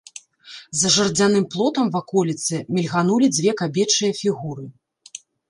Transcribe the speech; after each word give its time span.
За 0.79 0.89
жардзяным 0.95 1.45
плотам 1.55 1.91
ваколіцы 1.97 2.63
мільганулі 2.79 3.27
дзве 3.37 3.51
кабечыя 3.61 4.11
фігуры. 4.23 4.65